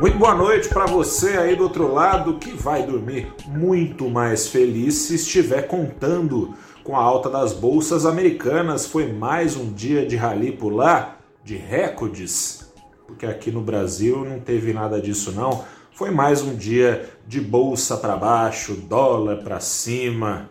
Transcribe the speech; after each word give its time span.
Muito 0.00 0.16
boa 0.16 0.34
noite 0.34 0.70
para 0.70 0.86
você 0.86 1.36
aí 1.36 1.54
do 1.54 1.64
outro 1.64 1.92
lado 1.92 2.38
que 2.38 2.52
vai 2.52 2.86
dormir 2.86 3.34
muito 3.46 4.08
mais 4.08 4.46
feliz 4.46 4.94
se 4.94 5.16
estiver 5.16 5.68
contando 5.68 6.54
com 6.82 6.96
a 6.96 7.02
alta 7.02 7.28
das 7.28 7.52
bolsas 7.52 8.06
americanas. 8.06 8.86
Foi 8.86 9.12
mais 9.12 9.56
um 9.56 9.70
dia 9.70 10.06
de 10.06 10.16
rally 10.16 10.52
por 10.52 10.72
lá, 10.72 11.18
de 11.44 11.54
recordes, 11.54 12.72
porque 13.06 13.26
aqui 13.26 13.50
no 13.50 13.60
Brasil 13.60 14.24
não 14.24 14.40
teve 14.40 14.72
nada 14.72 14.98
disso 14.98 15.32
não. 15.32 15.66
Foi 15.92 16.10
mais 16.10 16.40
um 16.40 16.54
dia 16.54 17.06
de 17.26 17.38
bolsa 17.38 17.94
para 17.98 18.16
baixo, 18.16 18.72
dólar 18.72 19.44
para 19.44 19.60
cima. 19.60 20.48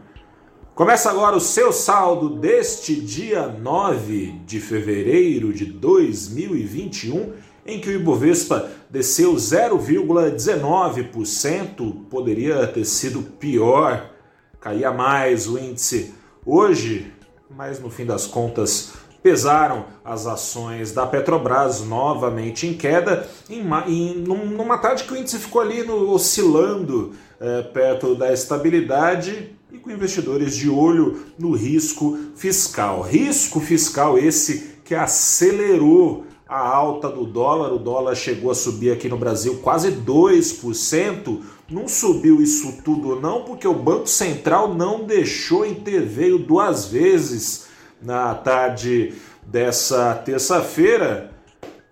Começa 0.76 1.10
agora 1.10 1.36
o 1.36 1.42
seu 1.42 1.74
saldo 1.74 2.38
deste 2.38 2.96
dia 2.96 3.48
9 3.48 4.42
de 4.46 4.60
fevereiro 4.60 5.52
de 5.52 5.66
2021, 5.66 7.34
em 7.66 7.80
que 7.80 7.90
o 7.90 7.94
Ibovespa 7.94 8.70
desceu 8.90 9.34
0,19%, 9.36 12.06
poderia 12.10 12.68
ter 12.68 12.84
sido 12.86 13.22
pior, 13.22 14.10
caía 14.60 14.92
mais 14.92 15.48
o 15.48 15.58
índice 15.58 16.14
hoje, 16.46 17.14
mas 17.50 17.80
no 17.80 17.90
fim 17.90 18.06
das 18.06 18.26
contas 18.26 18.92
pesaram 19.22 19.86
as 20.04 20.26
ações 20.26 20.94
da 20.94 21.06
Petrobras 21.06 21.82
novamente 21.82 22.66
em 22.66 22.74
queda, 22.74 23.30
em, 23.50 23.62
em, 23.88 24.16
numa 24.16 24.78
tarde 24.78 25.04
que 25.04 25.14
o 25.14 25.18
índice 25.18 25.38
ficou 25.38 25.62
ali 25.62 25.84
no, 25.84 26.12
oscilando 26.12 27.14
é, 27.40 27.62
perto 27.62 28.16
da 28.16 28.32
estabilidade 28.32 29.52
e 29.72 29.78
com 29.78 29.92
investidores 29.92 30.56
de 30.56 30.70
olho 30.70 31.26
no 31.38 31.52
risco 31.52 32.18
fiscal. 32.36 33.02
Risco 33.02 33.60
fiscal 33.60 34.18
esse 34.18 34.80
que 34.84 34.96
acelerou 34.96 36.26
a 36.50 36.68
alta 36.68 37.08
do 37.08 37.26
dólar. 37.26 37.72
O 37.72 37.78
dólar 37.78 38.16
chegou 38.16 38.50
a 38.50 38.56
subir 38.56 38.92
aqui 38.92 39.08
no 39.08 39.18
Brasil 39.18 39.60
quase 39.62 39.92
2%. 39.92 41.42
Não 41.70 41.88
subiu 41.88 42.42
isso 42.42 42.82
tudo 42.84 43.20
não, 43.20 43.44
porque 43.44 43.68
o 43.68 43.74
Banco 43.74 44.08
Central 44.08 44.74
não 44.74 45.04
deixou 45.04 45.64
interveio 45.64 46.40
duas 46.40 46.88
vezes 46.88 47.68
na 48.02 48.34
tarde 48.34 49.14
dessa 49.46 50.16
terça-feira, 50.16 51.30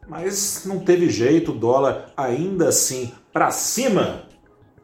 mas 0.08 0.64
não 0.66 0.80
teve 0.80 1.08
jeito, 1.10 1.52
o 1.52 1.56
dólar 1.56 2.14
ainda 2.16 2.70
assim 2.70 3.12
para 3.34 3.52
cima 3.52 4.24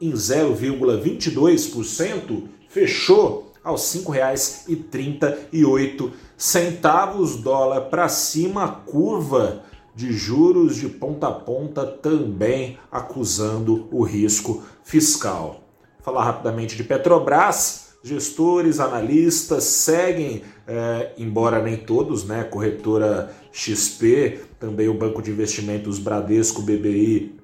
em 0.01 0.11
0,22%, 0.11 2.44
fechou 2.67 3.52
aos 3.64 3.94
R$ 3.94 4.02
5,38 4.02 6.11
centavos 6.38 7.38
dólar 7.38 7.89
para 7.89 8.09
cima, 8.09 8.83
curva 8.86 9.64
de 9.95 10.11
juros 10.11 10.75
de 10.75 10.89
ponta 10.89 11.28
a 11.28 11.31
ponta 11.31 11.86
também 11.86 12.78
acusando 12.91 13.88
o 13.91 14.03
risco 14.03 14.64
fiscal. 14.84 15.64
Falar 16.02 16.25
rapidamente 16.25 16.75
de 16.75 16.84
Petrobras, 16.84 17.94
gestores, 18.03 18.80
analistas 18.80 19.64
seguem, 19.64 20.44
é, 20.67 21.14
embora 21.17 21.61
nem 21.61 21.78
todos, 21.78 22.25
né? 22.25 22.44
Corretora 22.44 23.34
XP, 23.52 24.41
também 24.59 24.89
o 24.89 24.94
Banco 24.94 25.22
de 25.22 25.31
Investimentos 25.31 26.00
Bradesco, 26.00 26.61
BBI, 26.61 27.36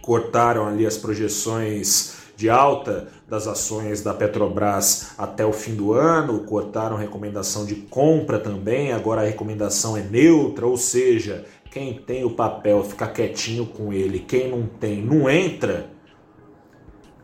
cortaram 0.00 0.66
ali 0.66 0.86
as 0.86 0.96
projeções 0.96 2.23
de 2.36 2.50
alta 2.50 3.08
das 3.28 3.46
ações 3.46 4.02
da 4.02 4.12
Petrobras 4.12 5.12
até 5.16 5.44
o 5.44 5.52
fim 5.52 5.74
do 5.74 5.92
ano, 5.92 6.40
cortaram 6.40 6.96
recomendação 6.96 7.64
de 7.64 7.74
compra 7.74 8.38
também, 8.38 8.92
agora 8.92 9.22
a 9.22 9.24
recomendação 9.24 9.96
é 9.96 10.02
neutra, 10.02 10.66
ou 10.66 10.76
seja, 10.76 11.44
quem 11.70 11.94
tem 11.94 12.24
o 12.24 12.30
papel 12.30 12.84
fica 12.84 13.06
quietinho 13.06 13.66
com 13.66 13.92
ele, 13.92 14.18
quem 14.18 14.50
não 14.50 14.66
tem 14.66 15.02
não 15.02 15.28
entra. 15.28 15.90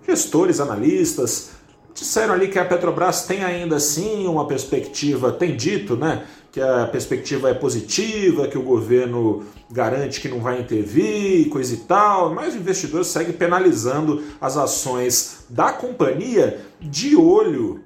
Gestores, 0.07 0.59
analistas 0.59 1.60
disseram 1.95 2.35
ali 2.35 2.49
que 2.49 2.59
a 2.59 2.65
Petrobras 2.65 3.27
tem 3.27 3.45
ainda 3.45 3.77
assim 3.77 4.27
uma 4.27 4.47
perspectiva, 4.47 5.33
tem 5.33 5.57
dito, 5.57 5.97
né, 5.97 6.25
que 6.53 6.61
a 6.61 6.87
perspectiva 6.87 7.51
é 7.51 7.55
positiva, 7.55 8.49
que 8.49 8.59
o 8.59 8.63
governo 8.63 9.45
garante 9.71 10.21
que 10.21 10.29
não 10.29 10.41
vai 10.41 10.61
intervir, 10.61 11.49
coisa 11.49 11.75
e 11.75 11.79
tal, 11.79 12.35
mas 12.35 12.55
o 12.55 12.59
investidor 12.59 13.05
segue 13.05 13.33
penalizando 13.33 14.23
as 14.41 14.57
ações 14.57 15.45
da 15.49 15.73
companhia 15.73 16.61
de 16.81 17.15
olho 17.15 17.85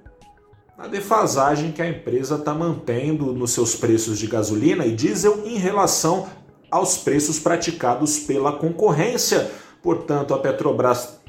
na 0.79 0.87
defasagem 0.89 1.73
que 1.73 1.83
a 1.83 1.89
empresa 1.89 2.37
está 2.37 2.55
mantendo 2.55 3.33
nos 3.33 3.53
seus 3.53 3.75
preços 3.75 4.19
de 4.19 4.27
gasolina 4.27 4.87
e 4.87 4.95
diesel 4.95 5.43
em 5.45 5.57
relação 5.57 6.29
aos 6.71 6.97
preços 6.97 7.39
praticados 7.39 8.19
pela 8.19 8.53
concorrência. 8.53 9.51
Portanto, 9.83 10.35
a 10.35 10.39
Petrobras 10.39 11.21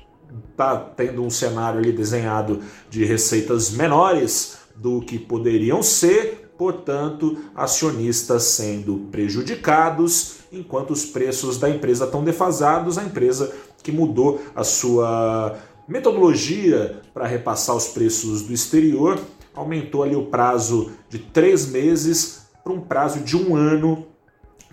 está 0.52 0.76
tendo 0.76 1.24
um 1.24 1.30
cenário 1.30 1.80
ali 1.80 1.92
desenhado 1.92 2.62
de 2.90 3.06
receitas 3.06 3.72
menores 3.72 4.58
do 4.76 5.02
que 5.02 5.18
poderiam 5.18 5.82
ser, 5.82 6.52
portanto, 6.58 7.38
acionistas 7.56 8.44
sendo 8.44 9.08
prejudicados, 9.12 10.38
enquanto 10.52 10.92
os 10.92 11.06
preços 11.06 11.58
da 11.58 11.70
empresa 11.70 12.06
estão 12.06 12.24
defasados, 12.24 12.98
a 12.98 13.04
empresa 13.04 13.54
que 13.84 13.92
mudou 13.92 14.42
a 14.56 14.64
sua 14.64 15.58
metodologia 15.88 17.02
para 17.14 17.28
repassar 17.28 17.76
os 17.76 17.88
preços 17.88 18.42
do 18.42 18.54
exterior 18.54 19.20
aumentou 19.56 20.04
ali 20.04 20.16
o 20.16 20.26
prazo 20.26 20.92
de 21.10 21.18
três 21.20 21.68
meses 21.68 22.48
para 22.64 22.74
um 22.74 22.82
prazo 22.82 23.20
de 23.20 23.38
um 23.38 23.56
ano 23.56 24.06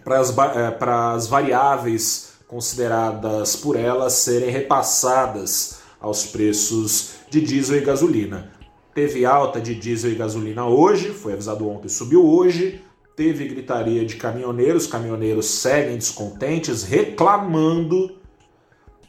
para 0.02 0.18
as, 0.18 0.36
eh, 0.36 0.70
para 0.72 1.12
as 1.12 1.26
variáveis 1.28 2.31
consideradas 2.52 3.56
por 3.56 3.76
elas 3.76 4.12
serem 4.12 4.50
repassadas 4.50 5.80
aos 5.98 6.26
preços 6.26 7.12
de 7.30 7.40
diesel 7.40 7.78
e 7.78 7.80
gasolina. 7.80 8.52
Teve 8.94 9.24
alta 9.24 9.58
de 9.58 9.74
diesel 9.74 10.12
e 10.12 10.14
gasolina 10.14 10.66
hoje, 10.66 11.14
foi 11.14 11.32
avisado 11.32 11.66
ontem, 11.66 11.88
subiu 11.88 12.26
hoje. 12.26 12.84
Teve 13.16 13.48
gritaria 13.48 14.04
de 14.04 14.16
caminhoneiros, 14.16 14.86
caminhoneiros 14.86 15.46
seguem 15.46 15.96
descontentes, 15.96 16.82
reclamando, 16.82 18.18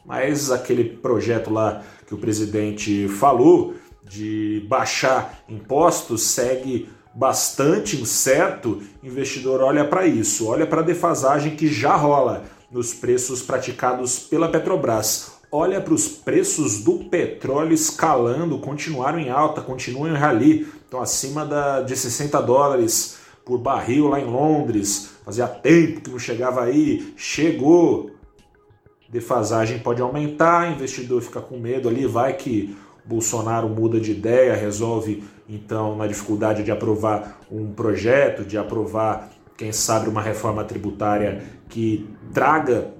mas 0.06 0.50
aquele 0.50 0.84
projeto 0.84 1.52
lá 1.52 1.82
que 2.06 2.14
o 2.14 2.18
presidente 2.18 3.08
falou 3.08 3.74
de 4.02 4.64
baixar 4.70 5.44
impostos 5.50 6.22
segue 6.22 6.88
bastante 7.14 8.00
incerto. 8.00 8.82
Investidor 9.02 9.60
olha 9.60 9.84
para 9.84 10.06
isso, 10.06 10.48
olha 10.48 10.66
para 10.66 10.80
a 10.80 10.84
defasagem 10.84 11.54
que 11.54 11.68
já 11.68 11.94
rola 11.94 12.44
nos 12.74 12.92
preços 12.92 13.40
praticados 13.40 14.18
pela 14.18 14.48
Petrobras. 14.48 15.34
Olha 15.50 15.80
para 15.80 15.94
os 15.94 16.08
preços 16.08 16.82
do 16.82 17.04
petróleo 17.04 17.72
escalando, 17.72 18.58
continuaram 18.58 19.20
em 19.20 19.30
alta, 19.30 19.60
continuam 19.60 20.10
em 20.10 20.18
rally, 20.18 20.66
estão 20.82 21.00
acima 21.00 21.46
da, 21.46 21.82
de 21.82 21.96
60 21.96 22.42
dólares 22.42 23.18
por 23.44 23.58
barril 23.58 24.08
lá 24.08 24.18
em 24.18 24.24
Londres. 24.24 25.10
Fazia 25.24 25.46
tempo 25.46 26.00
que 26.00 26.10
não 26.10 26.18
chegava 26.18 26.64
aí, 26.64 27.14
chegou. 27.16 28.10
Defasagem 29.08 29.78
pode 29.78 30.02
aumentar, 30.02 30.72
investidor 30.72 31.22
fica 31.22 31.40
com 31.40 31.56
medo 31.56 31.88
ali, 31.88 32.04
vai 32.04 32.32
que 32.32 32.76
Bolsonaro 33.04 33.68
muda 33.68 34.00
de 34.00 34.10
ideia, 34.10 34.56
resolve 34.56 35.22
então 35.48 35.94
na 35.94 36.08
dificuldade 36.08 36.64
de 36.64 36.72
aprovar 36.72 37.38
um 37.48 37.72
projeto, 37.72 38.44
de 38.44 38.58
aprovar 38.58 39.30
quem 39.56 39.72
sabe 39.72 40.08
uma 40.08 40.20
reforma 40.20 40.64
tributária 40.64 41.42
que 41.68 42.08
traga 42.32 42.92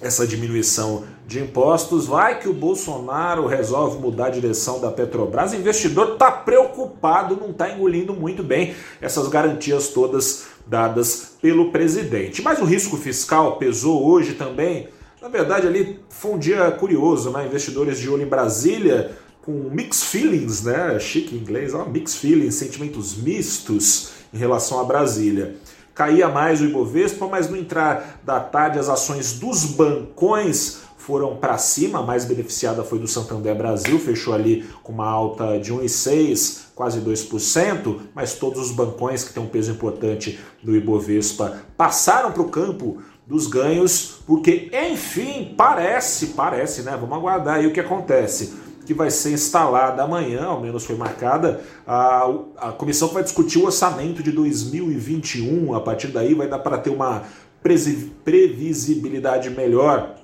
essa 0.00 0.26
diminuição 0.26 1.04
de 1.26 1.40
impostos. 1.40 2.06
Vai 2.06 2.38
que 2.38 2.48
o 2.48 2.54
Bolsonaro 2.54 3.46
resolve 3.46 3.98
mudar 3.98 4.26
a 4.26 4.30
direção 4.30 4.80
da 4.80 4.90
Petrobras. 4.90 5.52
O 5.52 5.56
investidor 5.56 6.14
está 6.14 6.30
preocupado, 6.30 7.36
não 7.36 7.50
está 7.50 7.70
engolindo 7.70 8.14
muito 8.14 8.42
bem 8.42 8.74
essas 9.00 9.28
garantias 9.28 9.88
todas 9.88 10.46
dadas 10.66 11.36
pelo 11.40 11.70
presidente. 11.70 12.42
Mas 12.42 12.60
o 12.60 12.64
risco 12.64 12.96
fiscal 12.96 13.56
pesou 13.56 14.06
hoje 14.06 14.34
também. 14.34 14.88
Na 15.20 15.28
verdade, 15.28 15.66
ali 15.66 16.00
foi 16.08 16.32
um 16.32 16.38
dia 16.38 16.70
curioso, 16.70 17.30
né? 17.30 17.46
Investidores 17.46 17.98
de 17.98 18.08
olho 18.08 18.22
em 18.22 18.28
Brasília 18.28 19.12
com 19.42 19.52
mixed 19.52 20.06
feelings, 20.06 20.62
né? 20.62 20.98
Chique 20.98 21.34
em 21.34 21.38
inglês, 21.38 21.74
ó, 21.74 21.84
mixed 21.84 22.18
feelings, 22.18 22.54
sentimentos 22.54 23.16
mistos 23.16 24.12
em 24.32 24.38
relação 24.38 24.80
a 24.80 24.84
Brasília 24.84 25.56
caía 26.00 26.30
mais 26.30 26.62
o 26.62 26.64
Ibovespa, 26.64 27.26
mas 27.26 27.50
no 27.50 27.58
entrar 27.58 28.22
da 28.24 28.40
tarde 28.40 28.78
as 28.78 28.88
ações 28.88 29.38
dos 29.38 29.66
bancões 29.66 30.78
foram 30.96 31.36
para 31.36 31.58
cima, 31.58 31.98
a 31.98 32.02
mais 32.02 32.24
beneficiada 32.24 32.82
foi 32.82 32.98
do 32.98 33.06
Santander 33.06 33.54
Brasil, 33.54 33.98
fechou 33.98 34.32
ali 34.32 34.66
com 34.82 34.92
uma 34.92 35.06
alta 35.06 35.58
de 35.58 35.74
1,6%, 35.74 36.68
quase 36.74 37.02
2%, 37.02 37.98
mas 38.14 38.32
todos 38.32 38.62
os 38.62 38.70
bancões 38.70 39.24
que 39.24 39.34
têm 39.34 39.42
um 39.42 39.46
peso 39.46 39.72
importante 39.72 40.40
do 40.62 40.74
Ibovespa 40.74 41.58
passaram 41.76 42.32
para 42.32 42.42
o 42.42 42.48
campo 42.48 43.02
dos 43.26 43.46
ganhos, 43.46 44.22
porque 44.26 44.70
enfim, 44.72 45.54
parece, 45.54 46.28
parece, 46.28 46.80
né? 46.80 46.96
Vamos 46.98 47.14
aguardar 47.14 47.56
aí 47.56 47.66
o 47.66 47.72
que 47.74 47.80
acontece 47.80 48.69
que 48.90 48.94
vai 48.94 49.08
ser 49.08 49.30
instalada 49.30 50.02
amanhã, 50.02 50.46
ao 50.46 50.60
menos 50.60 50.84
foi 50.84 50.96
marcada, 50.96 51.60
a, 51.86 52.28
a 52.56 52.72
comissão 52.72 53.06
vai 53.06 53.22
discutir 53.22 53.60
o 53.60 53.66
orçamento 53.66 54.20
de 54.20 54.32
2021. 54.32 55.72
A 55.76 55.80
partir 55.80 56.08
daí 56.08 56.34
vai 56.34 56.48
dar 56.48 56.58
para 56.58 56.76
ter 56.76 56.90
uma 56.90 57.22
previsibilidade 57.62 59.48
melhor 59.48 60.16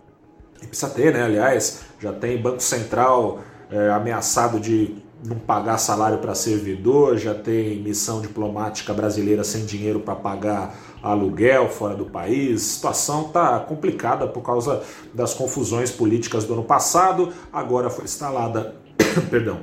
E 0.61 0.67
precisa 0.67 0.91
ter, 0.91 1.15
né? 1.15 1.23
Aliás, 1.23 1.83
já 2.01 2.13
tem 2.13 2.43
Banco 2.43 2.61
Central 2.61 3.39
é, 3.71 3.91
ameaçado 3.91 4.59
de 4.59 4.97
não 5.25 5.39
pagar 5.39 5.79
salário 5.79 6.19
para 6.19 6.35
servidor, 6.35 7.17
já 7.17 7.35
tem 7.35 7.81
missão 7.81 8.21
diplomática 8.21 8.93
brasileira 8.93 9.43
sem 9.43 9.65
dinheiro 9.65 10.01
para 10.01 10.15
pagar 10.15 10.77
aluguel 11.03 11.69
fora 11.69 11.95
do 11.95 12.05
país. 12.05 12.63
A 12.63 12.75
situação 12.75 13.27
está 13.27 13.59
complicada 13.61 14.27
por 14.27 14.43
causa 14.43 14.83
das 15.15 15.33
confusões 15.33 15.91
políticas 15.91 16.45
do 16.45 16.53
ano 16.53 16.65
passado. 16.65 17.33
Agora 17.53 17.89
foi 17.89 18.05
instalada, 18.05 18.77
perdão, 19.31 19.61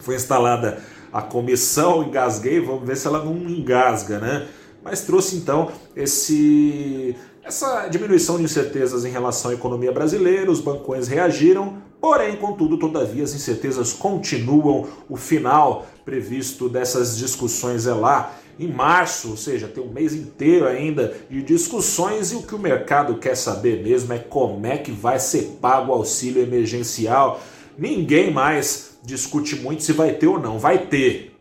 foi 0.00 0.16
instalada 0.16 0.82
a 1.12 1.22
comissão, 1.22 2.02
engasguei, 2.02 2.60
vamos 2.60 2.86
ver 2.86 2.96
se 2.96 3.06
ela 3.06 3.22
não 3.22 3.34
engasga, 3.34 4.18
né? 4.18 4.48
Mas 4.82 5.02
trouxe 5.02 5.36
então 5.36 5.70
esse 5.94 7.14
essa 7.44 7.88
diminuição 7.88 8.36
de 8.36 8.44
incertezas 8.44 9.04
em 9.04 9.10
relação 9.10 9.50
à 9.50 9.54
economia 9.54 9.90
brasileira, 9.90 10.50
os 10.50 10.60
bancões 10.60 11.08
reagiram, 11.08 11.82
porém, 12.02 12.34
contudo, 12.34 12.76
todavia, 12.76 13.22
as 13.22 13.32
incertezas 13.32 13.92
continuam. 13.92 14.88
O 15.08 15.16
final 15.16 15.86
previsto 16.04 16.68
dessas 16.68 17.16
discussões 17.16 17.86
é 17.86 17.94
lá 17.94 18.34
em 18.58 18.66
março, 18.66 19.30
ou 19.30 19.36
seja, 19.36 19.68
tem 19.68 19.82
um 19.82 19.92
mês 19.92 20.12
inteiro 20.12 20.66
ainda 20.66 21.14
de 21.30 21.40
discussões 21.42 22.32
e 22.32 22.34
o 22.34 22.42
que 22.42 22.56
o 22.56 22.58
mercado 22.58 23.18
quer 23.18 23.36
saber 23.36 23.84
mesmo 23.84 24.12
é 24.12 24.18
como 24.18 24.66
é 24.66 24.76
que 24.76 24.90
vai 24.90 25.20
ser 25.20 25.58
pago 25.60 25.92
o 25.92 25.94
auxílio 25.94 26.42
emergencial. 26.42 27.40
Ninguém 27.78 28.32
mais 28.32 28.98
discute 29.04 29.54
muito 29.54 29.84
se 29.84 29.92
vai 29.92 30.12
ter 30.14 30.26
ou 30.26 30.40
não, 30.40 30.58
vai 30.58 30.86
ter. 30.86 31.38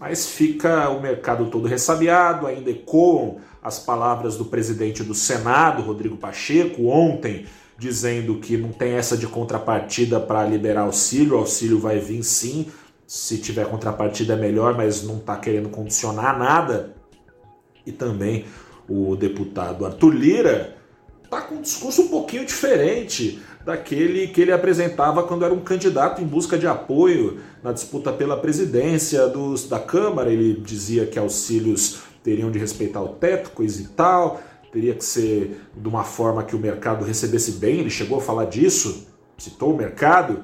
Mas 0.00 0.26
fica 0.26 0.88
o 0.88 1.00
mercado 1.00 1.46
todo 1.50 1.68
ressabiado, 1.68 2.46
ainda 2.46 2.70
ecoam 2.70 3.36
as 3.62 3.78
palavras 3.78 4.36
do 4.36 4.46
presidente 4.46 5.02
do 5.02 5.14
Senado, 5.14 5.82
Rodrigo 5.82 6.16
Pacheco, 6.16 6.86
ontem, 6.86 7.46
dizendo 7.78 8.36
que 8.36 8.56
não 8.56 8.70
tem 8.70 8.92
essa 8.92 9.16
de 9.16 9.26
contrapartida 9.26 10.20
para 10.20 10.44
liberar 10.44 10.82
auxílio, 10.82 11.34
o 11.34 11.38
auxílio 11.38 11.78
vai 11.78 11.98
vir 11.98 12.22
sim, 12.22 12.66
se 13.06 13.38
tiver 13.38 13.66
contrapartida 13.66 14.34
é 14.34 14.36
melhor, 14.36 14.76
mas 14.76 15.02
não 15.02 15.18
está 15.18 15.36
querendo 15.36 15.68
condicionar 15.68 16.38
nada. 16.38 16.94
E 17.86 17.92
também 17.92 18.44
o 18.88 19.14
deputado 19.16 19.84
Arthur 19.84 20.14
Lira 20.14 20.76
está 21.22 21.42
com 21.42 21.56
um 21.56 21.62
discurso 21.62 22.02
um 22.02 22.08
pouquinho 22.08 22.44
diferente 22.44 23.42
daquele 23.64 24.28
que 24.28 24.40
ele 24.40 24.52
apresentava 24.52 25.22
quando 25.22 25.44
era 25.44 25.52
um 25.52 25.60
candidato 25.60 26.22
em 26.22 26.26
busca 26.26 26.58
de 26.58 26.66
apoio 26.66 27.40
na 27.62 27.72
disputa 27.72 28.12
pela 28.12 28.36
presidência 28.36 29.26
dos, 29.26 29.68
da 29.68 29.78
Câmara. 29.78 30.30
Ele 30.30 30.60
dizia 30.60 31.06
que 31.06 31.18
auxílios 31.18 32.02
teriam 32.22 32.50
de 32.50 32.58
respeitar 32.58 33.02
o 33.02 33.08
teto, 33.08 33.50
coisa 33.50 33.82
e 33.82 33.86
tal, 33.88 34.40
teria 34.74 34.92
que 34.92 35.04
ser 35.04 35.60
de 35.72 35.88
uma 35.88 36.02
forma 36.02 36.42
que 36.42 36.56
o 36.56 36.58
mercado 36.58 37.04
recebesse 37.04 37.52
bem, 37.52 37.78
ele 37.78 37.90
chegou 37.90 38.18
a 38.18 38.20
falar 38.20 38.46
disso, 38.46 39.06
citou 39.38 39.72
o 39.72 39.76
mercado, 39.76 40.40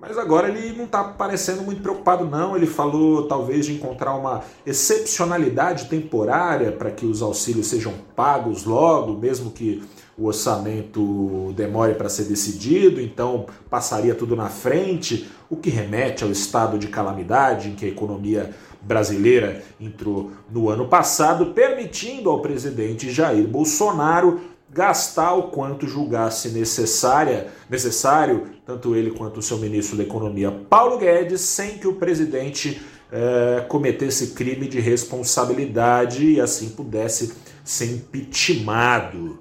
mas 0.00 0.16
agora 0.18 0.48
ele 0.48 0.76
não 0.76 0.86
está 0.86 1.04
parecendo 1.04 1.62
muito 1.62 1.80
preocupado, 1.80 2.24
não. 2.24 2.56
Ele 2.56 2.66
falou 2.66 3.28
talvez 3.28 3.66
de 3.66 3.74
encontrar 3.74 4.16
uma 4.16 4.42
excepcionalidade 4.66 5.84
temporária 5.84 6.72
para 6.72 6.90
que 6.90 7.06
os 7.06 7.22
auxílios 7.22 7.68
sejam 7.68 7.92
pagos 8.16 8.64
logo, 8.64 9.12
mesmo 9.16 9.52
que 9.52 9.80
o 10.18 10.26
orçamento 10.26 11.52
demore 11.54 11.94
para 11.94 12.08
ser 12.08 12.24
decidido, 12.24 13.00
então 13.00 13.46
passaria 13.70 14.14
tudo 14.14 14.34
na 14.34 14.48
frente, 14.48 15.30
o 15.48 15.56
que 15.56 15.70
remete 15.70 16.24
ao 16.24 16.30
estado 16.30 16.78
de 16.78 16.88
calamidade 16.88 17.68
em 17.68 17.74
que 17.74 17.84
a 17.84 17.88
economia 17.88 18.50
brasileira 18.84 19.62
entrou 19.80 20.32
no 20.50 20.68
ano 20.68 20.88
passado, 20.88 21.46
permitindo 21.46 22.30
ao 22.30 22.40
presidente 22.40 23.10
Jair 23.10 23.46
Bolsonaro 23.46 24.40
gastar 24.72 25.34
o 25.34 25.44
quanto 25.44 25.86
julgasse 25.86 26.48
necessária, 26.48 27.48
necessário, 27.68 28.46
tanto 28.64 28.96
ele 28.96 29.10
quanto 29.10 29.38
o 29.38 29.42
seu 29.42 29.58
ministro 29.58 29.96
da 29.96 30.02
Economia, 30.02 30.50
Paulo 30.50 30.98
Guedes, 30.98 31.42
sem 31.42 31.76
que 31.76 31.86
o 31.86 31.96
presidente 31.96 32.80
eh, 33.12 33.66
cometesse 33.68 34.28
crime 34.28 34.66
de 34.66 34.80
responsabilidade 34.80 36.24
e 36.24 36.40
assim 36.40 36.70
pudesse 36.70 37.34
ser 37.62 37.92
impeachmentado. 37.92 39.40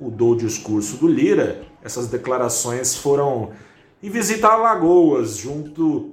Mudou 0.00 0.32
o 0.32 0.36
discurso 0.36 0.96
do 0.96 1.06
Lira, 1.06 1.60
essas 1.82 2.06
declarações 2.08 2.96
foram 2.96 3.50
em 4.02 4.08
visita 4.08 4.48
a 4.48 4.56
Lagoas, 4.56 5.36
junto 5.36 6.12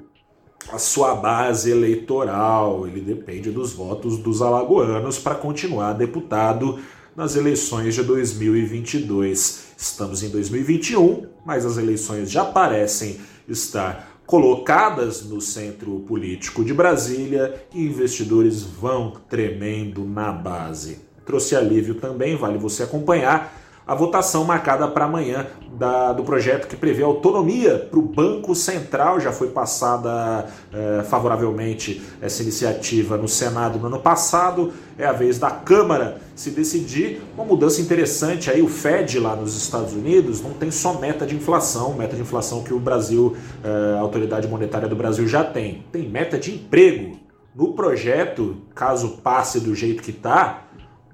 a 0.71 0.77
sua 0.77 1.15
base 1.15 1.71
eleitoral. 1.71 2.87
Ele 2.87 3.01
depende 3.01 3.51
dos 3.51 3.73
votos 3.73 4.17
dos 4.17 4.41
alagoanos 4.41 5.17
para 5.17 5.35
continuar 5.35 5.93
deputado 5.93 6.79
nas 7.15 7.35
eleições 7.35 7.95
de 7.95 8.03
2022. 8.03 9.67
Estamos 9.77 10.23
em 10.23 10.29
2021, 10.29 11.27
mas 11.45 11.65
as 11.65 11.77
eleições 11.77 12.29
já 12.29 12.45
parecem 12.45 13.19
estar 13.47 14.21
colocadas 14.25 15.23
no 15.23 15.39
centro 15.39 15.99
político 16.01 16.63
de 16.63 16.73
Brasília 16.73 17.65
e 17.73 17.85
investidores 17.85 18.61
vão 18.61 19.13
tremendo 19.29 20.03
na 20.03 20.31
base. 20.31 20.99
Trouxe 21.25 21.55
alívio 21.55 21.95
também, 21.95 22.35
vale 22.35 22.57
você 22.57 22.83
acompanhar 22.83 23.53
a 23.87 23.95
votação 23.95 24.43
marcada 24.43 24.85
para 24.87 25.05
amanhã 25.05 25.47
da, 25.77 26.11
do 26.11 26.23
projeto 26.23 26.67
que 26.67 26.75
prevê 26.75 27.03
autonomia 27.03 27.77
para 27.77 27.99
o 27.99 28.01
Banco 28.01 28.55
Central. 28.55 29.19
Já 29.19 29.31
foi 29.31 29.49
passada 29.49 30.47
é, 30.73 31.03
favoravelmente 31.03 32.01
essa 32.21 32.41
iniciativa 32.41 33.17
no 33.17 33.27
Senado 33.27 33.77
no 33.77 33.87
ano 33.87 33.99
passado. 33.99 34.73
É 34.97 35.05
a 35.05 35.11
vez 35.11 35.37
da 35.37 35.51
Câmara 35.51 36.19
se 36.35 36.49
decidir. 36.49 37.21
Uma 37.35 37.45
mudança 37.45 37.79
interessante 37.79 38.49
aí, 38.49 38.61
o 38.61 38.67
Fed 38.67 39.19
lá 39.19 39.35
nos 39.35 39.55
Estados 39.55 39.93
Unidos 39.93 40.41
não 40.41 40.51
tem 40.51 40.71
só 40.71 40.99
meta 40.99 41.25
de 41.25 41.35
inflação, 41.35 41.93
meta 41.93 42.15
de 42.15 42.21
inflação 42.21 42.63
que 42.63 42.73
o 42.73 42.79
Brasil, 42.79 43.37
é, 43.63 43.97
a 43.97 43.99
autoridade 43.99 44.47
monetária 44.47 44.87
do 44.87 44.95
Brasil 44.95 45.27
já 45.27 45.43
tem. 45.43 45.85
Tem 45.91 46.09
meta 46.09 46.37
de 46.37 46.55
emprego. 46.55 47.17
No 47.55 47.73
projeto, 47.73 48.57
caso 48.73 49.17
passe 49.23 49.59
do 49.59 49.73
jeito 49.73 50.03
que 50.03 50.11
está, 50.11 50.67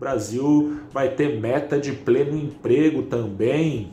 Brasil 0.03 0.81
vai 0.91 1.07
ter 1.07 1.39
meta 1.39 1.79
de 1.79 1.93
pleno 1.93 2.37
emprego 2.37 3.03
também. 3.03 3.91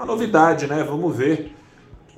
Uma 0.00 0.06
novidade, 0.06 0.66
né? 0.66 0.82
Vamos 0.82 1.14
ver 1.14 1.54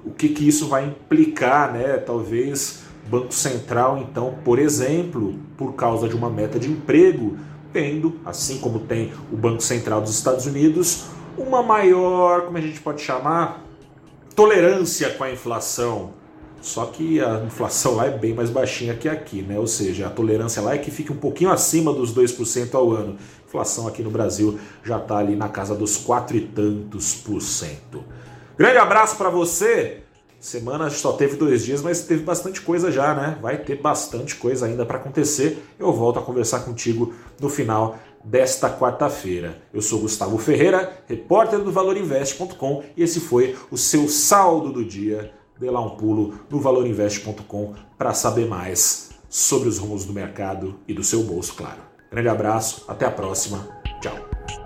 o 0.04 0.12
que, 0.12 0.28
que 0.28 0.46
isso 0.46 0.68
vai 0.68 0.86
implicar, 0.86 1.72
né? 1.72 1.96
Talvez 1.96 2.84
Banco 3.08 3.34
Central, 3.34 3.98
então, 3.98 4.36
por 4.44 4.60
exemplo, 4.60 5.34
por 5.56 5.72
causa 5.72 6.08
de 6.08 6.14
uma 6.14 6.30
meta 6.30 6.60
de 6.60 6.70
emprego, 6.70 7.36
tendo, 7.72 8.20
assim 8.24 8.60
como 8.60 8.78
tem 8.78 9.12
o 9.32 9.36
Banco 9.36 9.60
Central 9.60 10.00
dos 10.00 10.14
Estados 10.14 10.46
Unidos, 10.46 11.06
uma 11.36 11.60
maior, 11.60 12.42
como 12.42 12.56
a 12.56 12.60
gente 12.60 12.80
pode 12.80 13.02
chamar, 13.02 13.64
tolerância 14.36 15.10
com 15.14 15.24
a 15.24 15.32
inflação. 15.32 16.10
Só 16.62 16.86
que 16.86 17.20
a 17.20 17.42
inflação 17.44 17.96
lá 17.96 18.06
é 18.06 18.16
bem 18.16 18.32
mais 18.32 18.48
baixinha 18.48 18.94
que 18.94 19.08
aqui, 19.08 19.42
né? 19.42 19.58
Ou 19.58 19.66
seja, 19.66 20.06
a 20.06 20.10
tolerância 20.10 20.62
lá 20.62 20.74
é 20.74 20.78
que 20.78 20.92
fique 20.92 21.12
um 21.12 21.16
pouquinho 21.16 21.50
acima 21.50 21.92
dos 21.92 22.14
2% 22.14 22.74
ao 22.74 22.92
ano. 22.92 23.16
A 23.42 23.48
inflação 23.48 23.88
aqui 23.88 24.00
no 24.00 24.10
Brasil 24.10 24.58
já 24.84 24.98
está 24.98 25.18
ali 25.18 25.34
na 25.34 25.48
casa 25.48 25.74
dos 25.74 25.96
quatro 25.96 26.36
e 26.36 26.40
tantos 26.40 27.14
por 27.14 27.42
cento. 27.42 28.04
Grande 28.56 28.78
abraço 28.78 29.16
para 29.16 29.28
você. 29.28 30.04
Semana 30.38 30.88
só 30.88 31.12
teve 31.12 31.36
dois 31.36 31.64
dias, 31.64 31.82
mas 31.82 32.04
teve 32.04 32.22
bastante 32.22 32.60
coisa 32.60 32.92
já, 32.92 33.12
né? 33.12 33.38
Vai 33.42 33.58
ter 33.58 33.80
bastante 33.80 34.36
coisa 34.36 34.66
ainda 34.66 34.86
para 34.86 34.98
acontecer. 34.98 35.64
Eu 35.78 35.92
volto 35.92 36.20
a 36.20 36.22
conversar 36.22 36.60
contigo 36.60 37.12
no 37.40 37.48
final 37.48 37.98
desta 38.24 38.70
quarta-feira. 38.70 39.60
Eu 39.74 39.82
sou 39.82 40.00
Gustavo 40.00 40.38
Ferreira, 40.38 40.92
repórter 41.08 41.58
do 41.58 41.72
ValorInvest.com 41.72 42.84
e 42.96 43.02
esse 43.02 43.18
foi 43.18 43.56
o 43.70 43.76
seu 43.76 44.08
saldo 44.08 44.72
do 44.72 44.84
dia 44.84 45.32
dê 45.62 45.70
lá 45.70 45.80
um 45.80 45.90
pulo 45.90 46.34
no 46.50 46.60
valorinvest.com 46.60 47.74
para 47.96 48.12
saber 48.12 48.46
mais 48.48 49.10
sobre 49.30 49.68
os 49.68 49.78
rumos 49.78 50.04
do 50.04 50.12
mercado 50.12 50.74
e 50.86 50.92
do 50.92 51.04
seu 51.04 51.22
bolso, 51.22 51.54
claro. 51.54 51.80
Grande 52.10 52.28
abraço, 52.28 52.84
até 52.88 53.06
a 53.06 53.10
próxima. 53.10 53.68
Tchau. 54.00 54.61